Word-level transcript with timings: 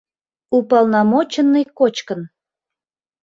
Уполномоченный 0.57 1.65
кочкын... 1.77 2.21